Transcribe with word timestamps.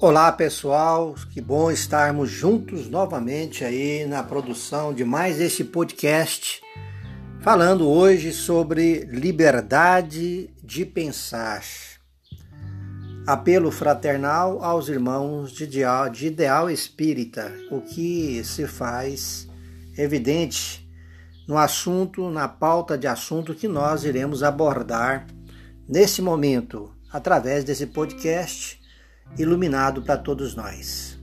Olá 0.00 0.30
pessoal, 0.30 1.16
que 1.32 1.40
bom 1.40 1.72
estarmos 1.72 2.30
juntos 2.30 2.88
novamente 2.88 3.64
aí 3.64 4.06
na 4.06 4.22
produção 4.22 4.94
de 4.94 5.04
mais 5.04 5.40
este 5.40 5.64
podcast, 5.64 6.62
falando 7.40 7.88
hoje 7.88 8.32
sobre 8.32 9.00
liberdade 9.06 10.54
de 10.62 10.86
pensar. 10.86 11.64
Apelo 13.26 13.72
fraternal 13.72 14.62
aos 14.62 14.88
irmãos 14.88 15.50
de 15.50 15.64
ideal, 15.64 16.08
de 16.08 16.28
ideal 16.28 16.70
espírita, 16.70 17.52
o 17.68 17.80
que 17.80 18.40
se 18.44 18.68
faz 18.68 19.48
evidente 19.96 20.88
no 21.44 21.58
assunto, 21.58 22.30
na 22.30 22.46
pauta 22.46 22.96
de 22.96 23.08
assunto 23.08 23.52
que 23.52 23.66
nós 23.66 24.04
iremos 24.04 24.44
abordar 24.44 25.26
nesse 25.88 26.22
momento, 26.22 26.94
através 27.10 27.64
desse 27.64 27.86
podcast 27.88 28.78
iluminado 29.36 30.02
para 30.02 30.16
todos 30.16 30.54
nós. 30.54 31.18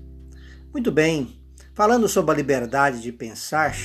Muito 0.73 0.91
bem, 0.91 1.39
falando 1.73 2.07
sobre 2.07 2.31
a 2.31 2.35
liberdade 2.35 3.01
de 3.01 3.11
pensar, 3.11 3.75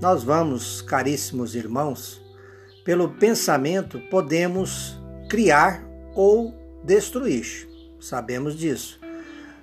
nós 0.00 0.22
vamos, 0.22 0.82
caríssimos 0.82 1.54
irmãos, 1.54 2.20
pelo 2.84 3.08
pensamento 3.08 3.98
podemos 4.10 4.98
criar 5.28 5.82
ou 6.14 6.54
destruir. 6.84 7.68
Sabemos 7.98 8.56
disso. 8.56 9.00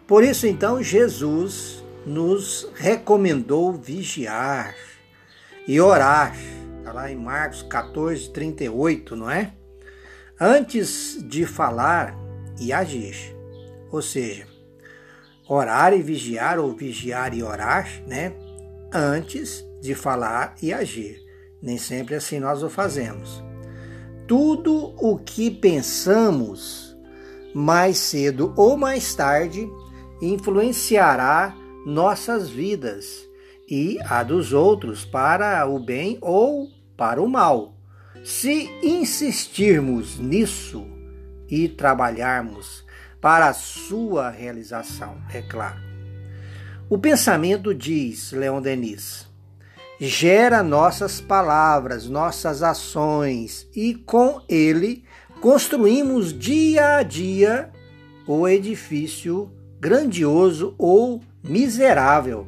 Por 0.07 0.23
isso, 0.23 0.47
então, 0.47 0.81
Jesus 0.81 1.83
nos 2.05 2.67
recomendou 2.75 3.73
vigiar 3.73 4.75
e 5.67 5.79
orar. 5.79 6.35
Está 6.79 6.91
lá 6.91 7.11
em 7.11 7.15
Marcos 7.15 7.61
14, 7.61 8.31
38, 8.31 9.15
não 9.15 9.29
é? 9.29 9.53
Antes 10.39 11.19
de 11.21 11.45
falar 11.45 12.15
e 12.59 12.73
agir. 12.73 13.40
Ou 13.91 14.01
seja, 14.01 14.47
orar 15.47 15.93
e 15.93 16.01
vigiar, 16.01 16.57
ou 16.57 16.75
vigiar 16.75 17.33
e 17.33 17.43
orar, 17.43 17.89
né? 18.07 18.33
Antes 18.93 19.65
de 19.81 19.93
falar 19.93 20.55
e 20.61 20.73
agir. 20.73 21.21
Nem 21.61 21.77
sempre 21.77 22.15
assim 22.15 22.39
nós 22.39 22.63
o 22.63 22.69
fazemos. 22.69 23.43
Tudo 24.27 24.95
o 24.97 25.17
que 25.17 25.51
pensamos, 25.51 26.95
mais 27.53 27.97
cedo 27.97 28.53
ou 28.55 28.77
mais 28.77 29.13
tarde, 29.13 29.69
influenciará 30.21 31.55
nossas 31.85 32.49
vidas 32.49 33.27
e 33.69 33.97
a 34.05 34.23
dos 34.23 34.53
outros 34.53 35.03
para 35.03 35.67
o 35.67 35.79
bem 35.79 36.17
ou 36.21 36.69
para 36.95 37.21
o 37.21 37.27
mal. 37.27 37.75
Se 38.23 38.69
insistirmos 38.83 40.19
nisso 40.19 40.85
e 41.49 41.67
trabalharmos 41.67 42.85
para 43.21 43.49
a 43.49 43.53
sua 43.53 44.29
realização, 44.29 45.15
é 45.31 45.41
claro. 45.41 45.79
O 46.89 46.97
pensamento, 46.97 47.73
diz 47.73 48.31
Leon 48.31 48.61
Denis, 48.61 49.27
gera 49.99 50.63
nossas 50.63 51.21
palavras, 51.21 52.09
nossas 52.09 52.63
ações 52.63 53.67
e 53.75 53.93
com 53.93 54.41
ele 54.49 55.05
construímos 55.39 56.37
dia 56.37 56.97
a 56.97 57.03
dia 57.03 57.69
o 58.27 58.47
edifício 58.47 59.51
grandioso 59.79 60.73
ou 60.77 61.21
miserável 61.43 62.47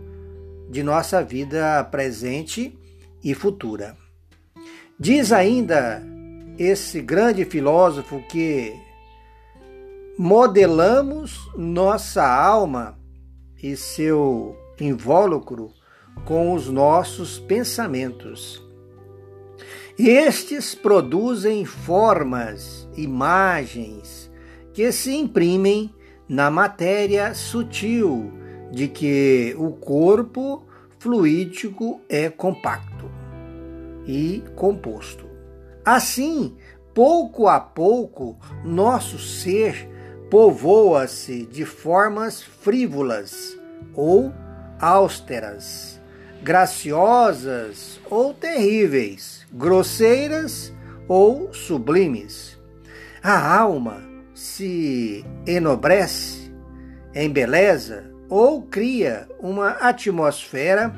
de 0.69 0.81
nossa 0.81 1.23
vida 1.23 1.83
presente 1.85 2.77
e 3.23 3.33
futura. 3.33 3.95
Diz 4.99 5.31
ainda 5.31 6.01
esse 6.57 7.01
grande 7.01 7.45
filósofo 7.45 8.21
que 8.29 8.73
modelamos 10.17 11.49
nossa 11.57 12.23
alma 12.23 12.97
e 13.61 13.75
seu 13.75 14.55
invólucro 14.79 15.71
com 16.25 16.53
os 16.53 16.69
nossos 16.69 17.39
pensamentos. 17.39 18.61
Estes 19.97 20.75
produzem 20.75 21.65
formas, 21.65 22.87
imagens 22.95 24.31
que 24.73 24.91
se 24.91 25.15
imprimem 25.15 25.93
na 26.27 26.49
matéria 26.49 27.33
sutil 27.33 28.31
de 28.71 28.87
que 28.87 29.55
o 29.57 29.71
corpo 29.71 30.63
fluídico 30.99 32.01
é 32.07 32.29
compacto 32.29 33.09
e 34.05 34.43
composto. 34.55 35.27
Assim, 35.85 36.55
pouco 36.93 37.47
a 37.47 37.59
pouco, 37.59 38.37
nosso 38.63 39.19
ser 39.19 39.92
povoa-se 40.33 41.45
de 41.45 41.63
formas 41.63 42.41
frívolas 42.41 43.55
ou 43.93 44.33
austeras, 44.79 46.01
graciosas 46.41 48.01
ou 48.09 48.33
terríveis, 48.33 49.45
grosseiras 49.53 50.73
ou 51.07 51.53
sublimes. 51.53 52.59
A 53.21 53.55
alma 53.59 54.01
se 54.33 55.23
enobrece, 55.45 56.51
embeleza 57.13 58.11
ou 58.27 58.63
cria 58.63 59.27
uma 59.39 59.69
atmosfera 59.73 60.91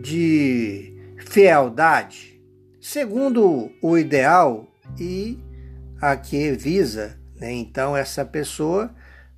de 0.00 0.96
fealdade, 1.18 2.42
segundo 2.80 3.70
o 3.82 3.98
ideal 3.98 4.66
e 4.98 5.38
a 6.00 6.16
que 6.16 6.52
visa 6.52 7.19
né? 7.40 7.52
Então, 7.52 7.96
essa 7.96 8.24
pessoa 8.24 8.94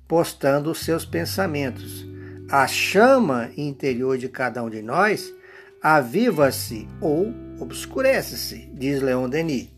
postando 0.07 0.69
os 0.69 0.79
seus 0.79 1.05
pensamentos. 1.05 2.05
A 2.49 2.67
chama 2.67 3.49
interior 3.57 4.17
de 4.17 4.27
cada 4.27 4.61
um 4.61 4.69
de 4.69 4.81
nós 4.81 5.33
aviva-se 5.81 6.87
ou 7.01 7.33
obscurece-se, 7.59 8.69
diz 8.73 9.01
Leon 9.01 9.29
Denis. 9.29 9.69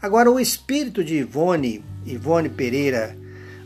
Agora, 0.00 0.30
o 0.30 0.38
espírito 0.38 1.02
de 1.02 1.16
Ivone, 1.16 1.84
Ivone 2.04 2.48
Pereira, 2.48 3.16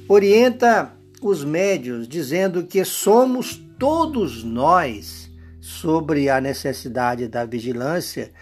orienta 0.09 0.93
os 1.21 1.45
médios 1.45 2.09
dizendo 2.09 2.65
que 2.65 2.85
somos 2.85 3.57
todos 3.79 4.43
nós 4.43 5.31
sobre 5.61 6.31
a 6.31 6.41
necessidade 6.41 7.29
da 7.29 7.45
vigilância 7.45 8.33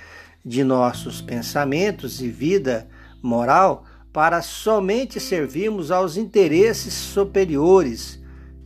de 0.45 0.63
nossos 0.63 1.21
pensamentos 1.21 2.21
e 2.21 2.29
vida 2.29 2.87
moral 3.21 3.85
para 4.17 4.41
somente 4.41 5.21
servirmos 5.21 5.91
aos 5.91 6.17
interesses 6.17 6.95
superiores, 6.95 8.19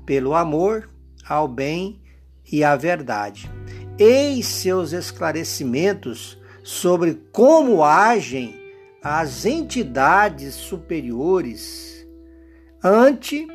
pelo 0.06 0.33
amor 0.33 0.88
ao 1.28 1.49
bem 1.49 2.00
e 2.53 2.62
à 2.62 2.77
verdade. 2.77 3.50
Eis 3.99 4.47
seus 4.47 4.93
esclarecimentos 4.93 6.38
sobre 6.62 7.21
como 7.33 7.83
agem 7.83 8.55
as 9.03 9.44
entidades 9.44 10.55
superiores 10.55 12.06
ante 12.81 13.49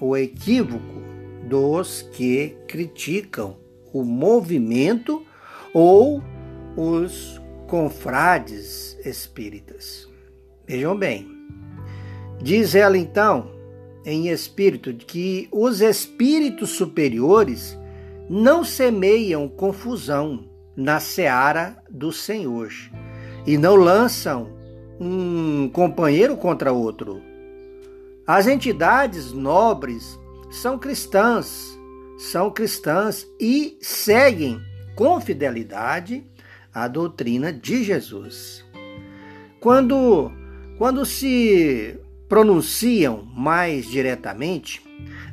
o 0.00 0.16
equívoco 0.16 1.02
dos 1.48 2.02
que 2.12 2.56
criticam 2.68 3.58
o 3.92 4.04
movimento 4.04 5.26
ou 5.74 6.22
os 6.76 7.42
confrades 7.66 8.96
espíritas. 9.04 10.08
Vejam 10.64 10.96
bem, 10.96 11.39
Diz 12.42 12.74
ela 12.74 12.96
então, 12.96 13.50
em 14.04 14.28
espírito, 14.28 14.94
que 14.94 15.48
os 15.52 15.80
espíritos 15.80 16.70
superiores 16.70 17.78
não 18.28 18.64
semeiam 18.64 19.48
confusão 19.48 20.48
na 20.76 21.00
seara 21.00 21.76
do 21.90 22.10
Senhor 22.12 22.70
e 23.46 23.58
não 23.58 23.74
lançam 23.74 24.48
um 24.98 25.68
companheiro 25.68 26.36
contra 26.36 26.72
outro. 26.72 27.20
As 28.26 28.46
entidades 28.46 29.32
nobres 29.32 30.18
são 30.50 30.78
cristãs, 30.78 31.78
são 32.16 32.50
cristãs 32.50 33.26
e 33.38 33.76
seguem 33.80 34.60
com 34.94 35.20
fidelidade 35.20 36.24
a 36.72 36.86
doutrina 36.86 37.52
de 37.52 37.82
Jesus. 37.82 38.64
Quando, 39.58 40.30
quando 40.78 41.04
se 41.04 41.98
pronunciam 42.30 43.24
mais 43.34 43.86
diretamente, 43.90 44.80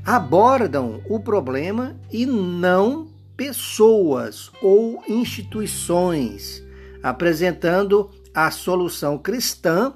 abordam 0.03 0.99
o 1.07 1.19
problema 1.19 1.95
e 2.11 2.25
não 2.25 3.07
pessoas 3.37 4.51
ou 4.63 5.03
instituições, 5.07 6.65
apresentando 7.03 8.09
a 8.33 8.49
solução 8.49 9.15
cristã 9.15 9.93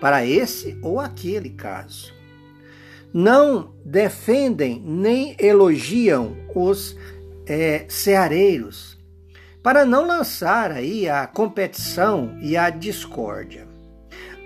para 0.00 0.26
esse 0.26 0.76
ou 0.82 0.98
aquele 0.98 1.50
caso. 1.50 2.12
Não 3.14 3.72
defendem 3.84 4.82
nem 4.84 5.36
elogiam 5.38 6.36
os 6.52 6.96
é, 7.46 7.84
ceareiros, 7.88 8.98
para 9.62 9.84
não 9.84 10.04
lançar 10.04 10.72
aí 10.72 11.08
a 11.08 11.28
competição 11.28 12.36
e 12.42 12.56
a 12.56 12.70
discórdia. 12.70 13.68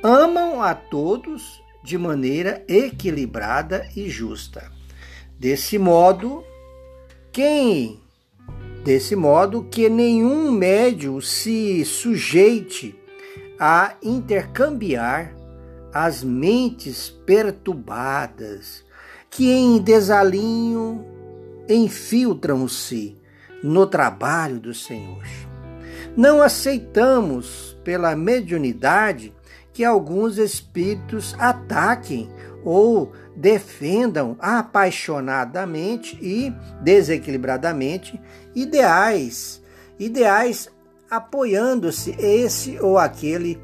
Amam 0.03 0.63
a 0.63 0.75
todos 0.75 1.64
de 1.85 1.99
maneira 1.99 2.65
equilibrada 2.67 3.87
e 3.95 4.09
justa. 4.09 4.73
Desse 5.39 5.79
modo, 5.79 6.43
quem 7.31 8.01
desse 8.83 9.15
modo 9.15 9.65
que 9.65 9.89
nenhum 9.89 10.51
médio 10.51 11.21
se 11.21 11.85
sujeite 11.85 12.99
a 13.59 13.95
intercambiar 14.03 15.35
as 15.93 16.25
mentes 16.25 17.09
perturbadas 17.09 18.85
que 19.31 19.51
em 19.51 19.79
desalinho 19.81 21.05
infiltram-se 21.69 23.17
no 23.63 23.87
trabalho 23.87 24.59
do 24.59 24.75
Senhor. 24.75 25.25
Não 26.17 26.43
aceitamos 26.43 27.77
pela 27.83 28.15
mediunidade 28.15 29.33
que 29.75 29.85
alguns 29.85 30.39
espíritos 30.39 31.35
ataquem 31.37 32.31
ou 32.65 33.13
defendam 33.37 34.37
apaixonadamente 34.39 36.17
e 36.23 36.55
desequilibradamente 36.81 38.19
ideais, 38.55 39.61
ideais 39.99 40.71
apoiando-se 41.11 42.13
esse 42.13 42.79
ou 42.81 42.97
aquele 42.97 43.61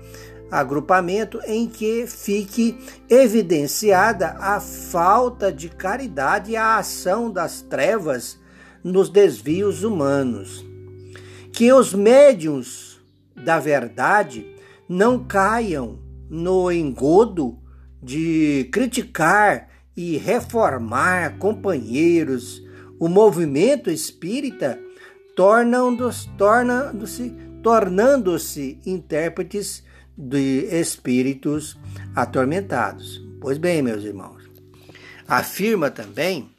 agrupamento 0.51 1.41
em 1.47 1.69
que 1.69 2.07
fique 2.09 2.77
evidenciada 3.09 4.37
a 4.41 4.59
falta 4.59 5.53
de 5.53 5.69
caridade 5.69 6.51
e 6.51 6.57
a 6.57 6.77
ação 6.77 7.31
das 7.31 7.63
trevas 7.63 8.37
nos 8.83 9.09
desvios 9.09 9.85
humanos. 9.85 10.65
Que 11.53 11.73
os 11.73 11.95
médiums 11.95 13.01
da 13.37 13.61
verdade 13.61 14.60
não 14.91 15.23
caiam 15.23 16.01
no 16.29 16.73
engodo 16.73 17.57
de 18.03 18.69
criticar 18.73 19.69
e 19.97 20.17
reformar 20.17 21.39
companheiros, 21.39 22.61
o 22.99 23.07
movimento 23.07 23.89
espírita 23.89 24.81
tornando-se 25.37 26.29
tornando 26.31 27.07
tornando-se 27.63 28.81
intérpretes 28.85 29.85
de 30.19 30.65
espíritos 30.73 31.79
atormentados. 32.13 33.25
Pois 33.41 33.59
bem, 33.59 33.83
meus 33.83 34.03
irmãos, 34.03 34.43
afirma 35.29 35.89
também 35.89 36.51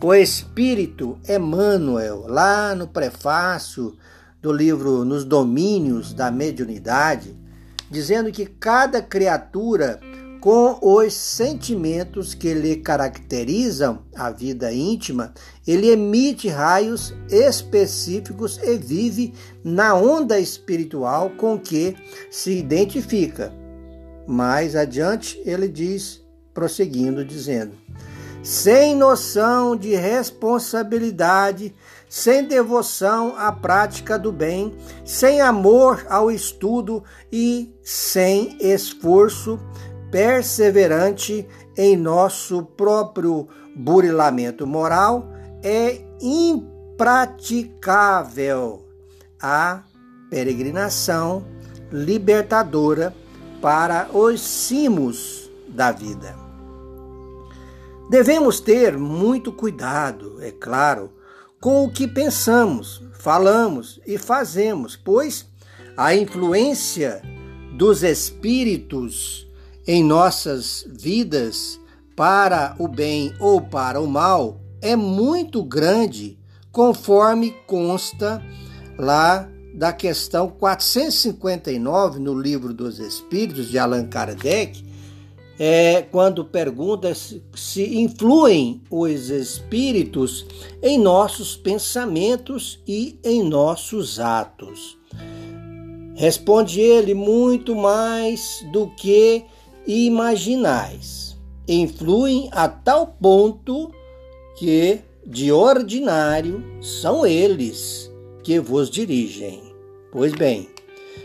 o 0.00 0.14
espírito 0.14 1.18
Emmanuel, 1.28 2.24
lá 2.28 2.72
no 2.72 2.86
prefácio 2.86 3.96
do 4.40 4.52
livro 4.52 5.04
Nos 5.04 5.24
Domínios 5.24 6.14
da 6.14 6.30
Mediunidade, 6.30 7.42
dizendo 7.90 8.30
que 8.32 8.46
cada 8.46 9.00
criatura 9.02 10.00
com 10.44 10.78
os 10.82 11.14
sentimentos 11.14 12.34
que 12.34 12.52
lhe 12.52 12.76
caracterizam 12.76 14.02
a 14.14 14.30
vida 14.30 14.70
íntima, 14.70 15.32
ele 15.66 15.88
emite 15.88 16.48
raios 16.48 17.14
específicos 17.30 18.60
e 18.62 18.76
vive 18.76 19.32
na 19.64 19.94
onda 19.94 20.38
espiritual 20.38 21.30
com 21.30 21.58
que 21.58 21.96
se 22.30 22.58
identifica. 22.58 23.50
Mais 24.26 24.76
adiante, 24.76 25.40
ele 25.46 25.66
diz, 25.66 26.20
prosseguindo, 26.52 27.24
dizendo: 27.24 27.72
sem 28.44 28.94
noção 28.94 29.74
de 29.74 29.96
responsabilidade, 29.96 31.74
sem 32.10 32.44
devoção 32.44 33.34
à 33.38 33.50
prática 33.50 34.18
do 34.18 34.30
bem, 34.30 34.76
sem 35.02 35.40
amor 35.40 36.04
ao 36.10 36.30
estudo 36.30 37.02
e 37.32 37.74
sem 37.82 38.58
esforço 38.60 39.58
perseverante 40.10 41.48
em 41.74 41.96
nosso 41.96 42.62
próprio 42.62 43.48
burilamento 43.74 44.66
moral, 44.66 45.26
é 45.62 46.02
impraticável 46.20 48.84
a 49.40 49.84
peregrinação 50.28 51.46
libertadora 51.90 53.14
para 53.62 54.06
os 54.12 54.42
cimos 54.42 55.50
da 55.66 55.90
vida. 55.90 56.43
Devemos 58.08 58.60
ter 58.60 58.98
muito 58.98 59.50
cuidado, 59.50 60.36
é 60.40 60.50
claro, 60.50 61.10
com 61.60 61.84
o 61.84 61.90
que 61.90 62.06
pensamos, 62.06 63.02
falamos 63.14 63.98
e 64.06 64.18
fazemos, 64.18 64.96
pois 64.96 65.48
a 65.96 66.14
influência 66.14 67.22
dos 67.76 68.02
espíritos 68.02 69.48
em 69.86 70.04
nossas 70.04 70.86
vidas 70.88 71.80
para 72.14 72.76
o 72.78 72.86
bem 72.86 73.34
ou 73.40 73.60
para 73.60 74.00
o 74.00 74.06
mal 74.06 74.60
é 74.82 74.94
muito 74.94 75.62
grande, 75.62 76.38
conforme 76.70 77.52
consta 77.66 78.42
lá 78.98 79.48
da 79.74 79.92
questão 79.92 80.48
459 80.48 82.20
no 82.20 82.38
Livro 82.38 82.72
dos 82.72 82.98
Espíritos 82.98 83.68
de 83.68 83.78
Allan 83.78 84.06
Kardec, 84.06 84.84
é, 85.58 86.02
quando 86.02 86.44
pergunta 86.44 87.14
se, 87.14 87.42
se 87.54 87.98
influem 87.98 88.82
os 88.90 89.30
espíritos 89.30 90.46
em 90.82 90.98
nossos 90.98 91.56
pensamentos 91.56 92.80
e 92.86 93.18
em 93.22 93.42
nossos 93.42 94.18
atos. 94.18 94.98
Responde 96.14 96.80
ele 96.80 97.14
muito 97.14 97.74
mais 97.74 98.64
do 98.72 98.88
que 98.96 99.44
imaginais 99.86 101.24
influem 101.66 102.48
a 102.52 102.68
tal 102.68 103.06
ponto 103.06 103.90
que, 104.56 105.00
de 105.26 105.50
ordinário, 105.50 106.62
são 106.80 107.26
eles 107.26 108.12
que 108.42 108.60
vos 108.60 108.90
dirigem. 108.90 109.62
Pois 110.12 110.32
bem, 110.32 110.68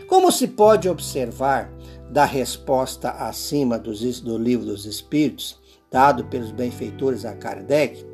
como 0.08 0.32
se 0.32 0.48
pode 0.48 0.88
observar 0.88 1.70
da 2.10 2.24
resposta 2.24 3.10
acima 3.10 3.78
dos, 3.78 4.20
do 4.20 4.36
Livro 4.36 4.66
dos 4.66 4.84
Espíritos, 4.84 5.58
dado 5.90 6.24
pelos 6.24 6.50
benfeitores 6.50 7.24
a 7.24 7.34
Kardec, 7.34 8.04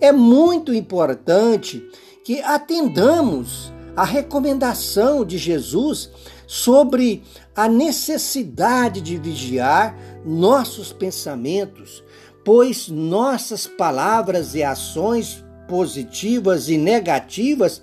é 0.00 0.12
muito 0.12 0.74
importante 0.74 1.82
que 2.24 2.40
atendamos 2.42 3.72
a 3.96 4.04
recomendação 4.04 5.24
de 5.24 5.38
Jesus 5.38 6.10
sobre 6.46 7.22
a 7.54 7.68
necessidade 7.68 9.00
de 9.00 9.16
vigiar 9.16 9.96
nossos 10.24 10.92
pensamentos, 10.92 12.02
pois 12.44 12.88
nossas 12.88 13.66
palavras 13.66 14.54
e 14.54 14.62
ações 14.62 15.44
positivas 15.68 16.68
e 16.68 16.76
negativas 16.76 17.82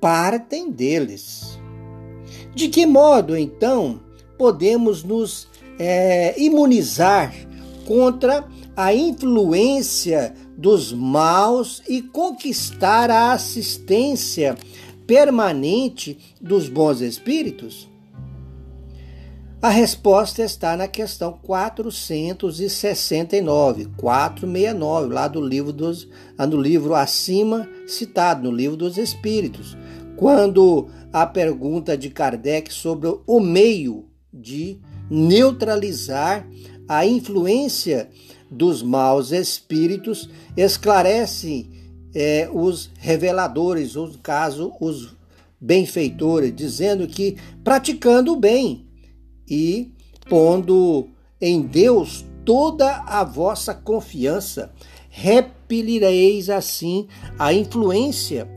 partem 0.00 0.70
deles. 0.70 1.58
De 2.54 2.68
que 2.68 2.84
modo, 2.84 3.36
então, 3.36 4.00
podemos 4.38 5.02
nos 5.02 5.48
é, 5.78 6.40
imunizar 6.40 7.34
contra 7.84 8.46
a 8.76 8.94
influência 8.94 10.32
dos 10.56 10.92
maus 10.92 11.82
e 11.88 12.00
conquistar 12.00 13.10
a 13.10 13.32
assistência 13.32 14.56
permanente 15.06 16.16
dos 16.40 16.68
bons 16.68 17.00
espíritos? 17.00 17.88
A 19.60 19.70
resposta 19.70 20.44
está 20.44 20.76
na 20.76 20.86
questão 20.86 21.36
469, 21.42 23.86
469, 23.96 25.12
lá 25.12 25.26
do 25.26 25.44
livro 25.44 25.72
dos, 25.72 26.06
no 26.38 26.60
livro 26.60 26.94
acima 26.94 27.68
citado, 27.84 28.48
no 28.48 28.56
livro 28.56 28.76
dos 28.76 28.96
Espíritos, 28.96 29.76
quando 30.16 30.86
a 31.12 31.26
pergunta 31.26 31.98
de 31.98 32.08
Kardec 32.08 32.72
sobre 32.72 33.12
o 33.26 33.40
meio 33.40 34.07
de 34.32 34.78
neutralizar 35.10 36.46
a 36.88 37.06
influência 37.06 38.10
dos 38.50 38.82
maus 38.82 39.30
espíritos 39.30 40.28
esclarece 40.56 41.68
é, 42.14 42.48
os 42.52 42.90
reveladores, 42.98 43.96
ou 43.96 44.08
no 44.08 44.18
caso, 44.18 44.72
os 44.80 45.16
benfeitores, 45.60 46.54
dizendo 46.54 47.06
que 47.06 47.36
praticando 47.62 48.32
o 48.32 48.36
bem 48.36 48.86
e 49.48 49.92
pondo 50.28 51.08
em 51.40 51.62
Deus 51.62 52.24
toda 52.44 53.02
a 53.06 53.24
vossa 53.24 53.74
confiança, 53.74 54.72
repelireis 55.10 56.48
assim 56.48 57.06
a 57.38 57.52
influência 57.52 58.48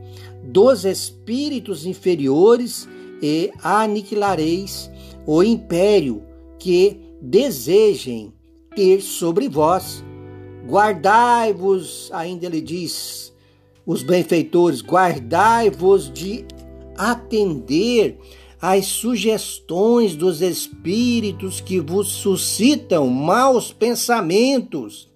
dos 0.44 0.84
espíritos 0.84 1.86
inferiores 1.86 2.88
e 3.22 3.52
aniquilareis 3.62 4.90
o 5.26 5.42
império 5.42 6.22
que 6.58 6.98
desejem 7.20 8.32
ter 8.74 9.00
sobre 9.00 9.48
vós. 9.48 10.04
Guardai-vos, 10.66 12.10
ainda 12.12 12.46
ele 12.46 12.60
diz, 12.60 13.32
os 13.84 14.02
benfeitores, 14.02 14.80
guardai-vos 14.80 16.10
de 16.10 16.44
atender 16.96 18.18
às 18.60 18.86
sugestões 18.86 20.14
dos 20.14 20.40
espíritos 20.40 21.60
que 21.60 21.80
vos 21.80 22.08
suscitam 22.08 23.08
maus 23.08 23.72
pensamentos, 23.72 25.10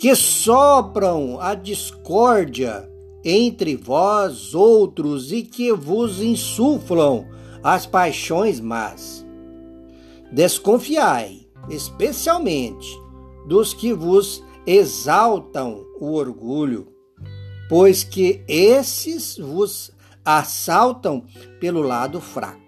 que 0.00 0.14
sopram 0.16 1.38
a 1.40 1.54
discórdia 1.54 2.88
entre 3.24 3.76
vós 3.76 4.54
outros 4.54 5.30
e 5.30 5.42
que 5.42 5.72
vos 5.72 6.20
insuflam 6.20 7.26
as 7.62 7.86
paixões 7.86 8.60
más. 8.60 9.26
Desconfiai, 10.32 11.48
especialmente, 11.68 12.88
dos 13.46 13.74
que 13.74 13.92
vos 13.92 14.44
exaltam 14.66 15.84
o 15.98 16.12
orgulho, 16.14 16.88
pois 17.68 18.04
que 18.04 18.42
esses 18.46 19.36
vos 19.38 19.90
assaltam 20.24 21.24
pelo 21.58 21.82
lado 21.82 22.20
fraco. 22.20 22.60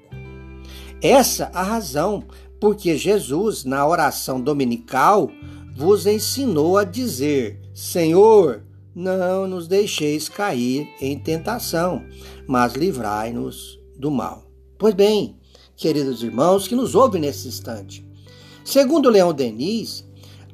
Essa 1.01 1.51
a 1.53 1.63
razão 1.63 2.25
porque 2.61 2.97
Jesus, 2.97 3.65
na 3.65 3.85
oração 3.85 4.41
dominical, 4.41 5.29
vos 5.75 6.07
ensinou 6.07 6.79
a 6.79 6.85
dizer: 6.85 7.61
Senhor, 7.75 8.63
não 8.95 9.49
nos 9.49 9.67
deixeis 9.67 10.29
cair 10.29 10.89
em 11.01 11.19
tentação, 11.19 12.05
mas 12.47 12.75
livrai-nos 12.75 13.81
do 13.99 14.11
mal. 14.11 14.52
Pois 14.83 14.95
bem, 14.95 15.37
queridos 15.77 16.25
irmãos 16.25 16.67
que 16.67 16.75
nos 16.75 16.97
ouvem 16.97 17.21
nesse 17.21 17.47
instante, 17.47 18.05
segundo 18.65 19.09
Leão 19.09 19.33
Denis, 19.33 20.05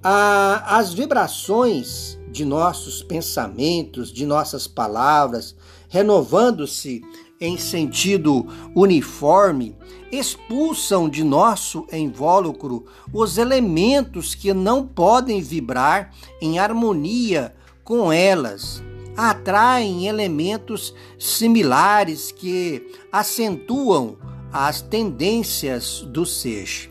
a, 0.02 0.76
as 0.76 0.92
vibrações 0.92 2.18
de 2.30 2.44
nossos 2.44 3.02
pensamentos, 3.02 4.12
de 4.12 4.26
nossas 4.26 4.66
palavras, 4.66 5.56
renovando-se 5.88 7.00
em 7.40 7.56
sentido 7.56 8.46
uniforme, 8.76 9.74
expulsam 10.12 11.08
de 11.08 11.24
nosso 11.24 11.86
invólucro 11.90 12.84
os 13.10 13.38
elementos 13.38 14.34
que 14.34 14.52
não 14.52 14.86
podem 14.86 15.40
vibrar 15.40 16.14
em 16.38 16.58
harmonia 16.58 17.54
com 17.82 18.12
elas. 18.12 18.82
Atraem 19.20 20.06
elementos 20.06 20.94
similares 21.18 22.30
que 22.30 22.94
acentuam 23.10 24.16
as 24.52 24.80
tendências 24.80 26.02
do 26.02 26.24
ser. 26.24 26.88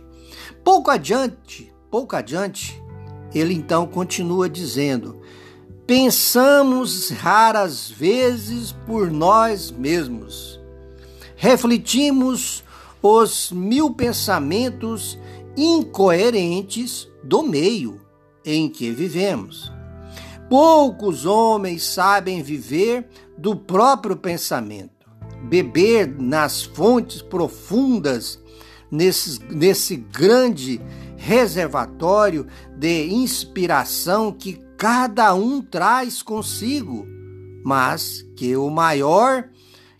Pouco 0.62 0.92
adiante, 0.92 1.74
pouco 1.90 2.18
adiante, 2.18 2.84
ele 3.34 3.54
então 3.54 3.88
continua 3.88 4.50
dizendo: 4.50 5.22
Pensamos 5.86 7.12
raras 7.12 7.90
vezes 7.90 8.74
por 8.86 9.10
nós 9.10 9.72
mesmos. 9.72 10.60
Refletimos 11.38 12.62
os 13.02 13.54
mil 13.54 13.94
pensamentos 13.94 15.18
incoerentes 15.56 17.08
do 17.24 17.42
meio 17.42 18.02
em 18.44 18.68
que 18.68 18.92
vivemos. 18.92 19.77
Poucos 20.50 21.26
homens 21.26 21.84
sabem 21.84 22.42
viver 22.42 23.10
do 23.38 23.54
próprio 23.54 24.16
pensamento, 24.16 25.06
beber 25.44 26.08
nas 26.08 26.64
fontes 26.64 27.22
profundas, 27.22 28.40
nesse, 28.90 29.44
nesse 29.54 29.98
grande 29.98 30.80
reservatório 31.18 32.48
de 32.78 33.08
inspiração 33.08 34.32
que 34.32 34.54
cada 34.78 35.34
um 35.34 35.62
traz 35.62 36.22
consigo, 36.24 37.06
mas 37.66 38.26
que 38.38 38.56
o 38.56 38.70
maior, 38.70 39.50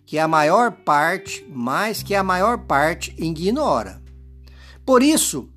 que 0.06 0.18
a 0.18 0.26
maior 0.26 0.72
parte, 0.72 1.46
mais 1.52 2.02
que 2.02 2.14
a 2.14 2.22
maior 2.22 2.60
parte 2.60 3.14
ignora. 3.18 4.02
Por 4.86 5.02
isso, 5.02 5.50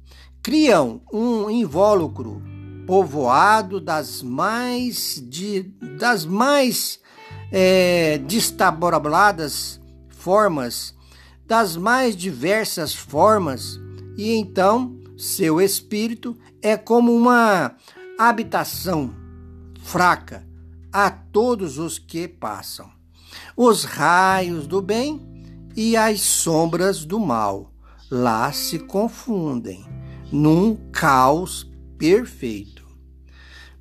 criam 0.43 1.01
um 1.13 1.49
invólucro 1.49 2.50
povoado 2.91 3.79
das 3.79 4.21
mais 4.21 5.23
de, 5.25 5.63
das 5.97 6.25
mais 6.25 6.99
é, 7.49 8.19
formas, 10.09 10.93
das 11.47 11.77
mais 11.77 12.17
diversas 12.17 12.93
formas, 12.93 13.79
e 14.17 14.33
então 14.33 14.99
seu 15.17 15.61
espírito 15.61 16.37
é 16.61 16.75
como 16.75 17.15
uma 17.15 17.77
habitação 18.19 19.15
fraca 19.81 20.45
a 20.91 21.09
todos 21.09 21.77
os 21.77 21.97
que 21.97 22.27
passam. 22.27 22.91
Os 23.55 23.85
raios 23.85 24.67
do 24.67 24.81
bem 24.81 25.45
e 25.77 25.95
as 25.95 26.19
sombras 26.19 27.05
do 27.05 27.21
mal 27.21 27.71
lá 28.09 28.51
se 28.51 28.79
confundem 28.79 29.85
num 30.29 30.75
caos 30.91 31.71
perfeito. 31.97 32.80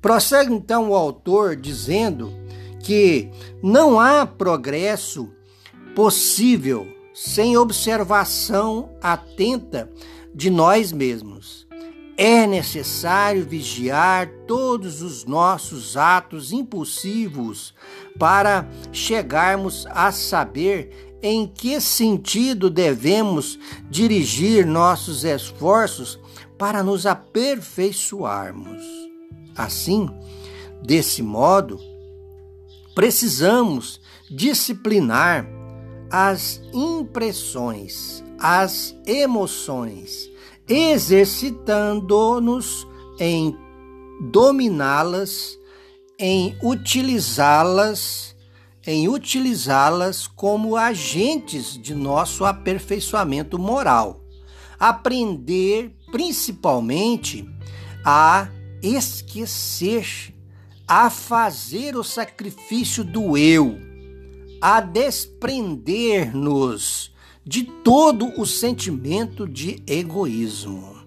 Prossegue 0.01 0.53
então 0.53 0.89
o 0.89 0.95
autor 0.95 1.55
dizendo 1.55 2.33
que 2.83 3.29
não 3.61 3.99
há 3.99 4.25
progresso 4.25 5.29
possível 5.95 6.87
sem 7.13 7.55
observação 7.55 8.89
atenta 9.01 9.91
de 10.33 10.49
nós 10.49 10.91
mesmos. 10.91 11.67
É 12.17 12.45
necessário 12.45 13.45
vigiar 13.45 14.29
todos 14.47 15.01
os 15.01 15.25
nossos 15.25 15.97
atos 15.97 16.51
impulsivos 16.51 17.73
para 18.17 18.67
chegarmos 18.91 19.87
a 19.89 20.11
saber 20.11 21.15
em 21.21 21.47
que 21.47 21.79
sentido 21.79 22.69
devemos 22.69 23.59
dirigir 23.89 24.65
nossos 24.65 25.23
esforços 25.23 26.19
para 26.57 26.83
nos 26.83 27.05
aperfeiçoarmos. 27.05 29.00
Assim, 29.55 30.09
desse 30.83 31.21
modo, 31.21 31.79
precisamos 32.95 34.01
disciplinar 34.29 35.47
as 36.09 36.59
impressões, 36.73 38.23
as 38.39 38.95
emoções, 39.05 40.29
exercitando-nos 40.67 42.87
em 43.19 43.55
dominá-las, 44.31 45.57
em 46.17 46.57
utilizá-las, 46.61 48.35
em 48.85 49.07
utilizá-las 49.07 50.27
como 50.27 50.75
agentes 50.75 51.77
de 51.77 51.95
nosso 51.95 52.45
aperfeiçoamento 52.45 53.57
moral. 53.57 54.21
Aprender 54.79 55.95
principalmente 56.11 57.47
a 58.03 58.49
esquecer, 58.81 60.33
a 60.87 61.09
fazer 61.09 61.95
o 61.95 62.03
sacrifício 62.03 63.03
do 63.03 63.37
eu, 63.37 63.79
a 64.59 64.81
desprender-nos 64.81 67.13
de 67.45 67.63
todo 67.63 68.27
o 68.39 68.45
sentimento 68.45 69.47
de 69.47 69.81
egoísmo. 69.87 70.99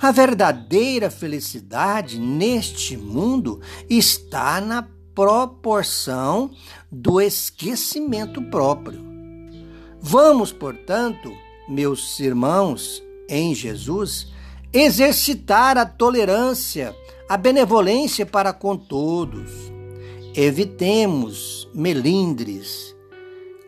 A 0.00 0.12
verdadeira 0.12 1.10
felicidade 1.10 2.20
neste 2.20 2.96
mundo 2.96 3.60
está 3.90 4.60
na 4.60 4.86
proporção 5.14 6.52
do 6.90 7.20
esquecimento 7.20 8.40
próprio. 8.42 9.06
Vamos, 10.00 10.52
portanto, 10.52 11.32
meus 11.68 12.18
irmãos 12.20 13.02
em 13.28 13.54
Jesus, 13.54 14.28
exercitar 14.72 15.76
a 15.78 15.86
tolerância, 15.86 16.94
a 17.28 17.36
benevolência 17.36 18.26
para 18.26 18.52
com 18.52 18.76
todos. 18.76 19.50
Evitemos 20.34 21.68
melindres, 21.74 22.94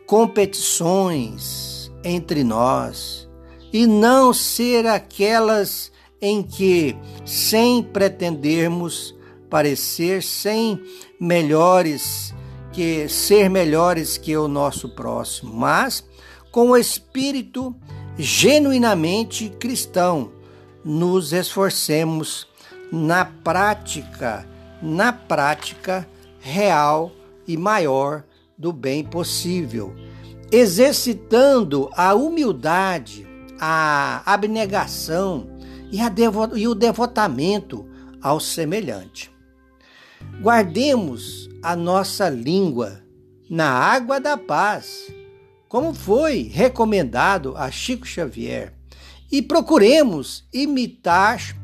competições, 0.06 1.80
entre 2.04 2.42
nós 2.44 3.28
e 3.72 3.86
não 3.86 4.32
ser 4.32 4.86
aquelas 4.86 5.92
em 6.20 6.42
que, 6.42 6.96
sem 7.24 7.82
pretendermos 7.82 9.14
parecer, 9.48 10.22
sem 10.22 10.80
melhores 11.18 12.34
que 12.72 13.08
ser 13.08 13.50
melhores 13.50 14.16
que 14.16 14.36
o 14.36 14.46
nosso 14.46 14.88
próximo, 14.90 15.52
mas 15.52 16.04
com 16.52 16.70
o 16.70 16.76
espírito 16.76 17.74
genuinamente 18.16 19.48
cristão, 19.58 20.30
nos 20.84 21.32
esforcemos 21.32 22.46
na 22.90 23.24
prática, 23.24 24.46
na 24.82 25.12
prática 25.12 26.08
real 26.40 27.12
e 27.46 27.56
maior 27.56 28.24
do 28.56 28.72
bem 28.72 29.04
possível 29.04 29.94
exercitando 30.52 31.88
a 31.94 32.12
humildade, 32.14 33.26
a 33.60 34.22
abnegação 34.26 35.46
e, 35.92 36.00
a 36.00 36.08
devo 36.08 36.56
e 36.56 36.66
o 36.66 36.74
devotamento 36.74 37.86
ao 38.20 38.40
semelhante. 38.40 39.30
Guardemos 40.42 41.48
a 41.62 41.76
nossa 41.76 42.28
língua 42.28 43.00
na 43.48 43.70
água 43.70 44.20
da 44.20 44.36
paz, 44.36 45.12
como 45.68 45.94
foi 45.94 46.50
recomendado 46.52 47.54
a 47.56 47.70
Chico 47.70 48.06
Xavier, 48.06 48.74
e 49.30 49.40
procuremos 49.40 50.44
imitar 50.52 51.56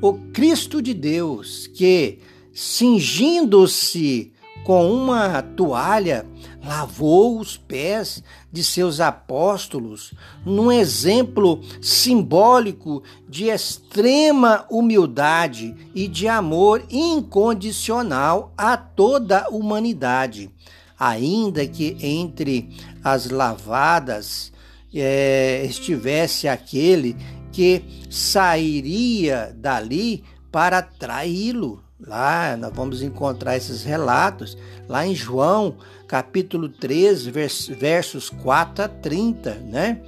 o 0.00 0.12
Cristo 0.32 0.82
de 0.82 0.92
Deus, 0.92 1.66
que, 1.68 2.18
cingindo-se 2.52 4.32
com 4.64 4.92
uma 4.92 5.40
toalha, 5.42 6.26
lavou 6.62 7.38
os 7.38 7.56
pés 7.56 8.22
de 8.52 8.64
seus 8.64 9.00
apóstolos, 9.00 10.12
num 10.44 10.72
exemplo 10.72 11.60
simbólico 11.80 13.02
de 13.28 13.44
extrema 13.44 14.66
humildade 14.68 15.74
e 15.94 16.08
de 16.08 16.26
amor 16.26 16.84
incondicional 16.90 18.52
a 18.58 18.76
toda 18.76 19.44
a 19.44 19.48
humanidade. 19.48 20.50
Ainda 20.98 21.66
que 21.66 21.96
entre 22.00 22.70
as 23.04 23.30
lavadas 23.30 24.52
é, 25.00 25.64
estivesse 25.64 26.48
aquele 26.48 27.16
que 27.52 27.82
sairia 28.10 29.54
dali 29.56 30.24
para 30.50 30.82
traí-lo. 30.82 31.82
Lá 31.98 32.56
nós 32.56 32.72
vamos 32.74 33.02
encontrar 33.02 33.56
esses 33.56 33.82
relatos, 33.82 34.56
lá 34.86 35.06
em 35.06 35.14
João, 35.14 35.76
capítulo 36.06 36.68
13, 36.68 37.30
versos 37.30 38.28
4 38.28 38.84
a 38.84 38.88
30, 38.88 39.54
né? 39.54 40.02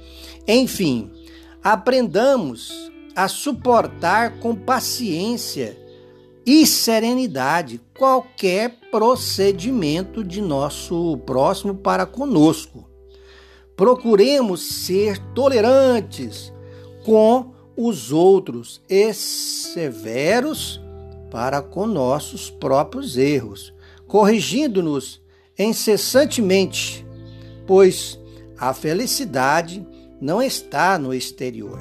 Enfim, 0.47 1.11
aprendamos 1.63 2.91
a 3.15 3.27
suportar 3.27 4.39
com 4.39 4.55
paciência 4.55 5.77
e 6.45 6.65
serenidade 6.65 7.81
qualquer 7.97 8.75
procedimento 8.89 10.23
de 10.23 10.41
nosso 10.41 11.17
próximo 11.25 11.75
para 11.75 12.05
conosco. 12.05 12.88
Procuremos 13.79 14.59
ser 14.59 15.17
tolerantes 15.33 16.51
com 17.05 17.53
os 17.77 18.11
outros 18.11 18.81
e 18.89 19.13
severos 19.13 20.81
para 21.31 21.61
com 21.61 21.87
nossos 21.87 22.49
próprios 22.49 23.17
erros, 23.17 23.73
corrigindo-nos 24.05 25.21
incessantemente, 25.57 27.07
pois 27.65 28.19
a 28.57 28.73
felicidade 28.73 29.87
não 30.19 30.41
está 30.41 30.99
no 30.99 31.13
exterior. 31.13 31.79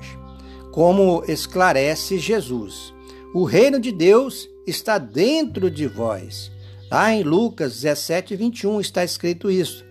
Como 0.71 1.25
esclarece 1.27 2.17
Jesus, 2.17 2.95
o 3.35 3.43
reino 3.43 3.81
de 3.81 3.91
Deus 3.91 4.49
está 4.69 4.99
dentro 4.99 5.69
de 5.69 5.89
vós. 5.89 6.49
Lá 6.89 7.13
em 7.13 7.25
Lucas 7.25 7.81
17, 7.81 8.37
21 8.37 8.81
está 8.81 9.03
escrito 9.03 9.51
isso. 9.51 9.85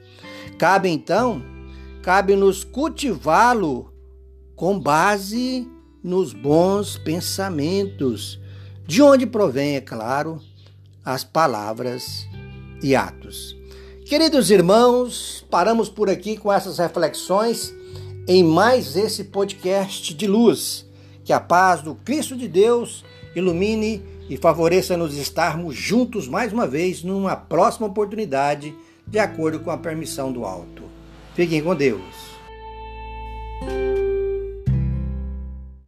Cabe 0.57 0.87
então, 0.87 1.56
cabe-nos 2.07 2.63
cultivá-lo 2.63 3.91
com 4.55 4.79
base 4.79 5.69
nos 6.01 6.31
bons 6.31 6.97
pensamentos, 6.97 8.39
de 8.85 9.01
onde 9.01 9.25
provém, 9.25 9.75
é 9.75 9.81
claro, 9.81 10.39
as 11.03 11.25
palavras 11.25 12.25
e 12.81 12.95
atos. 12.95 13.57
Queridos 14.05 14.49
irmãos, 14.49 15.45
paramos 15.51 15.89
por 15.89 16.09
aqui 16.09 16.37
com 16.37 16.49
essas 16.49 16.77
reflexões 16.77 17.75
em 18.25 18.41
mais 18.41 18.95
esse 18.95 19.25
podcast 19.25 20.13
de 20.13 20.27
luz. 20.27 20.85
Que 21.25 21.33
a 21.33 21.41
paz 21.41 21.81
do 21.81 21.93
Cristo 21.93 22.37
de 22.37 22.47
Deus 22.47 23.03
ilumine 23.35 24.01
e 24.29 24.37
favoreça-nos 24.37 25.17
estarmos 25.17 25.75
juntos 25.75 26.25
mais 26.25 26.53
uma 26.53 26.65
vez 26.65 27.03
numa 27.03 27.35
próxima 27.35 27.85
oportunidade, 27.85 28.73
de 29.05 29.19
acordo 29.19 29.59
com 29.59 29.71
a 29.71 29.77
permissão 29.77 30.31
do 30.31 30.45
alto. 30.45 30.76
Fiquem 31.37 31.61
com 31.61 31.75
Deus. 31.75 32.01